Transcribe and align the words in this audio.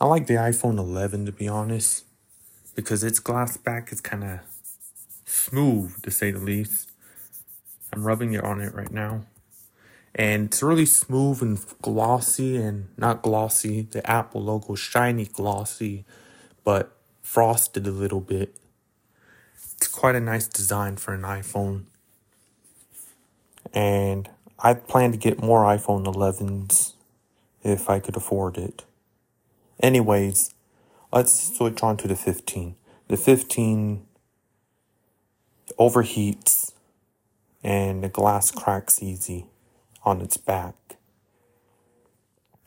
I 0.00 0.06
like 0.06 0.28
the 0.28 0.34
iPhone 0.34 0.78
11 0.78 1.26
to 1.26 1.32
be 1.32 1.48
honest, 1.48 2.04
because 2.76 3.02
its 3.02 3.18
glass 3.18 3.56
back 3.56 3.90
is 3.90 4.00
kind 4.00 4.22
of 4.22 4.40
smooth 5.24 6.00
to 6.02 6.10
say 6.12 6.30
the 6.30 6.38
least. 6.38 6.92
I'm 7.92 8.06
rubbing 8.06 8.32
it 8.32 8.44
on 8.44 8.60
it 8.60 8.72
right 8.72 8.92
now. 8.92 9.24
And 10.14 10.46
it's 10.46 10.62
really 10.62 10.86
smooth 10.86 11.42
and 11.42 11.58
glossy 11.82 12.56
and 12.56 12.88
not 12.96 13.22
glossy, 13.22 13.82
the 13.82 14.08
Apple 14.08 14.42
logo 14.42 14.76
shiny 14.76 15.24
glossy, 15.24 16.04
but 16.62 16.96
frosted 17.20 17.84
a 17.88 17.90
little 17.90 18.20
bit. 18.20 18.56
It's 19.76 19.88
quite 19.88 20.14
a 20.14 20.20
nice 20.20 20.46
design 20.46 20.96
for 20.96 21.12
an 21.12 21.22
iPhone. 21.22 21.86
And 23.74 24.30
I 24.60 24.74
plan 24.74 25.10
to 25.10 25.18
get 25.18 25.42
more 25.42 25.64
iPhone 25.64 26.04
11s 26.04 26.92
if 27.64 27.90
I 27.90 27.98
could 27.98 28.16
afford 28.16 28.58
it. 28.58 28.84
Anyways, 29.80 30.54
let's 31.12 31.56
switch 31.56 31.82
on 31.82 31.96
to 31.98 32.08
the 32.08 32.16
15. 32.16 32.74
The 33.08 33.16
15 33.16 34.06
overheats 35.78 36.72
and 37.62 38.02
the 38.02 38.08
glass 38.08 38.50
cracks 38.50 39.02
easy 39.02 39.46
on 40.04 40.20
its 40.20 40.36
back. 40.36 40.74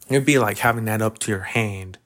It'd 0.09 0.25
be 0.25 0.39
like 0.39 0.59
having 0.59 0.85
that 0.85 1.01
up 1.01 1.19
to 1.19 1.31
your 1.31 1.41
hand 1.41 1.97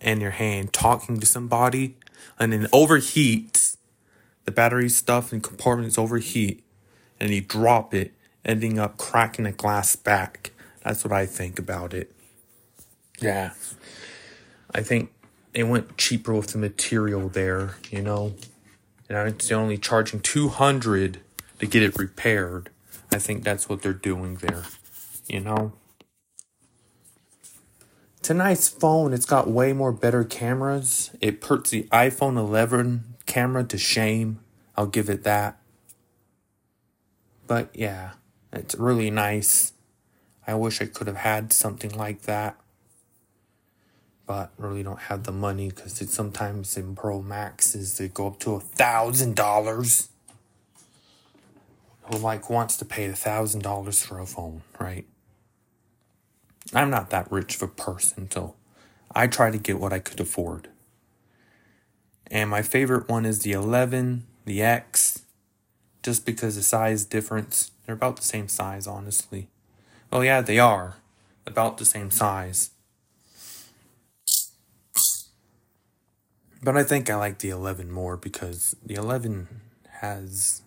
and 0.00 0.20
your 0.20 0.32
hand 0.32 0.72
talking 0.72 1.20
to 1.20 1.26
somebody 1.26 1.96
and 2.38 2.52
then 2.52 2.64
overheats. 2.66 3.76
The 4.44 4.52
battery 4.52 4.88
stuff 4.88 5.32
and 5.32 5.42
compartments 5.42 5.98
overheat 5.98 6.64
and 7.20 7.30
you 7.30 7.42
drop 7.42 7.94
it, 7.94 8.14
ending 8.44 8.78
up 8.78 8.96
cracking 8.96 9.44
the 9.44 9.52
glass 9.52 9.94
back. 9.96 10.52
That's 10.82 11.04
what 11.04 11.12
I 11.12 11.26
think 11.26 11.58
about 11.58 11.92
it. 11.92 12.10
Yeah. 13.20 13.52
I 14.74 14.82
think 14.82 15.12
they 15.52 15.62
went 15.62 15.96
cheaper 15.96 16.34
with 16.34 16.48
the 16.48 16.58
material 16.58 17.28
there, 17.28 17.76
you 17.90 18.02
know. 18.02 18.34
And 19.08 19.28
it's 19.28 19.50
only 19.50 19.76
charging 19.76 20.20
200 20.20 21.20
to 21.58 21.66
get 21.66 21.82
it 21.82 21.98
repaired. 21.98 22.70
I 23.12 23.18
think 23.18 23.42
that's 23.42 23.68
what 23.68 23.82
they're 23.82 23.92
doing 23.92 24.36
there, 24.36 24.64
you 25.28 25.40
know. 25.40 25.72
Nice 28.32 28.68
phone. 28.68 29.12
It's 29.12 29.26
got 29.26 29.50
way 29.50 29.72
more 29.72 29.90
better 29.90 30.22
cameras. 30.22 31.10
It 31.20 31.40
puts 31.40 31.70
the 31.70 31.82
iPhone 31.90 32.38
11 32.38 33.16
camera 33.26 33.64
to 33.64 33.76
shame. 33.76 34.38
I'll 34.76 34.86
give 34.86 35.10
it 35.10 35.24
that. 35.24 35.58
But 37.48 37.70
yeah, 37.74 38.12
it's 38.52 38.76
really 38.76 39.10
nice. 39.10 39.72
I 40.46 40.54
wish 40.54 40.80
I 40.80 40.86
could 40.86 41.08
have 41.08 41.16
had 41.16 41.52
something 41.52 41.90
like 41.90 42.22
that 42.22 42.56
but 44.30 44.52
really 44.58 44.84
don't 44.84 45.00
have 45.00 45.24
the 45.24 45.32
money 45.32 45.70
because 45.70 46.00
it's 46.00 46.14
sometimes 46.14 46.76
in 46.76 46.94
Pro 46.94 47.20
Maxes 47.20 47.98
they 47.98 48.06
go 48.06 48.28
up 48.28 48.38
to 48.38 48.54
a 48.54 48.60
thousand 48.60 49.34
dollars. 49.34 50.08
Who 52.02 52.16
like 52.16 52.48
wants 52.48 52.76
to 52.76 52.84
pay 52.84 53.06
a 53.06 53.12
thousand 53.12 53.62
dollars 53.62 54.04
for 54.04 54.20
a 54.20 54.26
phone, 54.26 54.62
right? 54.78 55.04
I'm 56.72 56.90
not 56.90 57.10
that 57.10 57.26
rich 57.32 57.56
of 57.56 57.62
a 57.62 57.66
person, 57.66 58.30
so 58.30 58.54
I 59.12 59.26
try 59.26 59.50
to 59.50 59.58
get 59.58 59.80
what 59.80 59.92
I 59.92 59.98
could 59.98 60.20
afford. 60.20 60.68
And 62.28 62.48
my 62.48 62.62
favorite 62.62 63.08
one 63.08 63.26
is 63.26 63.40
the 63.40 63.50
11, 63.50 64.28
the 64.44 64.62
X, 64.62 65.24
just 66.04 66.24
because 66.24 66.54
the 66.54 66.62
size 66.62 67.04
difference. 67.04 67.72
They're 67.84 67.96
about 67.96 68.14
the 68.14 68.22
same 68.22 68.46
size, 68.46 68.86
honestly. 68.86 69.48
Oh, 70.12 70.20
yeah, 70.20 70.40
they 70.40 70.60
are 70.60 70.98
about 71.46 71.78
the 71.78 71.84
same 71.84 72.12
size. 72.12 72.70
But 76.62 76.76
I 76.76 76.82
think 76.82 77.08
I 77.08 77.16
like 77.16 77.38
the 77.38 77.48
11 77.48 77.90
more 77.90 78.16
because 78.16 78.76
the 78.84 78.94
11 78.94 79.48
has 80.00 80.60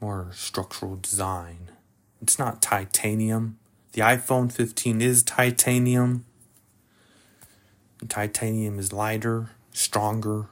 more 0.00 0.30
structural 0.32 0.96
design. 0.96 1.70
It's 2.22 2.38
not 2.38 2.62
titanium. 2.62 3.58
The 3.92 4.02
iPhone 4.02 4.52
15 4.52 5.02
is 5.02 5.24
titanium. 5.24 6.24
titanium 8.08 8.78
is 8.78 8.92
lighter, 8.92 9.50
stronger. 9.72 10.46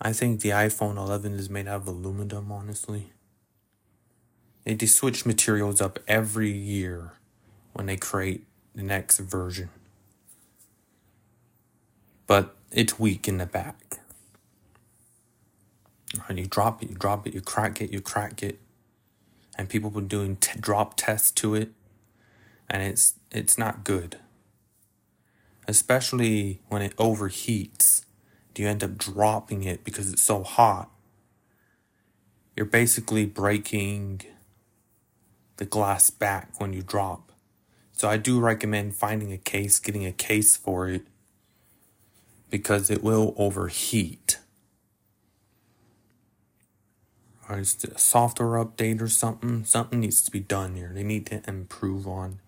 I 0.00 0.12
think 0.12 0.40
the 0.40 0.50
iPhone 0.50 0.96
11 0.96 1.32
is 1.34 1.50
made 1.50 1.66
out 1.66 1.82
of 1.82 1.88
aluminum, 1.88 2.52
honestly. 2.52 3.12
They 4.64 4.76
switch 4.86 5.26
materials 5.26 5.80
up 5.80 5.98
every 6.06 6.52
year 6.52 7.14
when 7.72 7.86
they 7.86 7.96
create 7.96 8.46
the 8.74 8.84
next 8.84 9.18
version 9.18 9.70
but 12.28 12.54
it's 12.70 13.00
weak 13.00 13.26
in 13.26 13.38
the 13.38 13.46
back. 13.46 13.98
And 16.28 16.38
you 16.38 16.46
drop 16.46 16.82
it, 16.82 16.90
you 16.90 16.94
drop 16.94 17.26
it, 17.26 17.34
you 17.34 17.40
crack 17.40 17.80
it, 17.80 17.92
you 17.92 18.00
crack 18.00 18.42
it, 18.42 18.60
and 19.56 19.68
people 19.68 19.90
were 19.90 20.00
doing 20.00 20.36
t- 20.36 20.60
drop 20.60 20.94
tests 20.96 21.32
to 21.32 21.54
it, 21.56 21.72
and 22.70 22.82
it's 22.82 23.14
it's 23.32 23.58
not 23.58 23.82
good. 23.82 24.18
Especially 25.66 26.60
when 26.68 26.80
it 26.80 26.96
overheats, 26.96 28.04
do 28.54 28.62
you 28.62 28.68
end 28.68 28.84
up 28.84 28.96
dropping 28.96 29.64
it 29.64 29.84
because 29.84 30.10
it's 30.10 30.22
so 30.22 30.42
hot? 30.42 30.90
You're 32.56 32.66
basically 32.66 33.26
breaking 33.26 34.22
the 35.56 35.66
glass 35.66 36.08
back 36.08 36.58
when 36.58 36.72
you 36.72 36.82
drop. 36.82 37.32
So 37.92 38.08
I 38.08 38.16
do 38.16 38.40
recommend 38.40 38.94
finding 38.94 39.32
a 39.32 39.38
case, 39.38 39.78
getting 39.78 40.06
a 40.06 40.12
case 40.12 40.56
for 40.56 40.88
it 40.88 41.06
because 42.50 42.90
it 42.90 43.02
will 43.02 43.34
overheat. 43.36 44.38
Or 47.48 47.58
it's 47.58 47.82
a 47.84 47.98
software 47.98 48.62
update 48.62 49.00
or 49.00 49.08
something. 49.08 49.64
Something 49.64 50.00
needs 50.00 50.22
to 50.22 50.30
be 50.30 50.40
done 50.40 50.74
here. 50.74 50.90
They 50.92 51.02
need 51.02 51.26
to 51.26 51.42
improve 51.48 52.06
on 52.06 52.40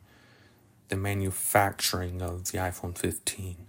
the 0.88 0.96
manufacturing 0.96 2.20
of 2.20 2.50
the 2.50 2.58
iPhone 2.58 2.96
15. 2.96 3.66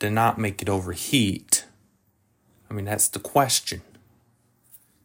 To 0.00 0.10
not 0.10 0.38
make 0.38 0.62
it 0.62 0.68
overheat. 0.68 1.64
I 2.70 2.74
mean, 2.74 2.84
that's 2.84 3.08
the 3.08 3.18
question. 3.18 3.82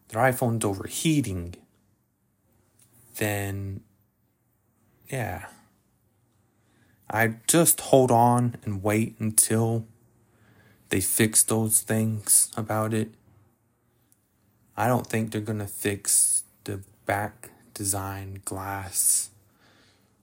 Their 0.10 0.22
iPhone's 0.22 0.64
overheating, 0.64 1.56
then 3.16 3.82
yeah. 5.10 5.48
I 7.14 7.36
just 7.46 7.80
hold 7.80 8.10
on 8.10 8.56
and 8.66 8.82
wait 8.82 9.16
until 9.20 9.86
they 10.90 11.00
fix 11.00 11.44
those 11.44 11.82
things 11.82 12.52
about 12.58 12.92
it. 12.92 13.12
I 14.76 14.88
don't 14.88 15.06
think 15.06 15.32
they're 15.32 15.40
going 15.40 15.60
to 15.60 15.68
fix 15.68 16.44
the 16.64 16.82
back 17.06 17.52
design 17.76 18.42
glass 18.46 19.30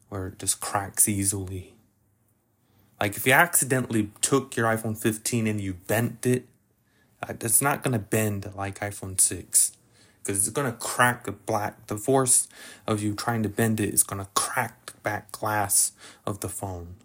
where 0.09 0.27
it 0.27 0.41
just 0.41 0.61
cracks 0.61 1.09
easily. 1.09 1.75
Like 3.01 3.17
if 3.17 3.25
you 3.25 3.35
accidentally 3.35 4.11
took 4.21 4.57
your 4.57 4.67
iPhone 4.67 4.99
15 4.99 5.47
and 5.47 5.61
you 5.61 5.75
bent 5.75 6.27
it, 6.27 6.47
uh, 7.23 7.35
it's 7.41 7.63
not 7.63 7.85
going 7.85 7.93
to 7.93 8.01
bend 8.01 8.51
like 8.57 8.81
iPhone 8.81 9.21
6 9.21 9.77
because 10.23 10.47
it's 10.47 10.55
going 10.55 10.71
to 10.71 10.79
crack 10.79 11.25
the 11.25 11.33
black. 11.33 11.87
The 11.87 11.97
force 11.97 12.49
of 12.87 13.03
you 13.03 13.15
trying 13.15 13.43
to 13.43 13.49
bend 13.49 13.81
it 13.81 13.93
is 13.93 14.03
going 14.03 14.23
to 14.23 14.29
crack 14.35 14.87
the 14.87 15.01
back 15.03 15.33
glass 15.33 15.93
of 16.27 16.41
the 16.41 16.49
phone. 16.49 16.97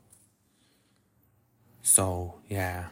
So, 1.81 2.35
yeah, 2.49 2.87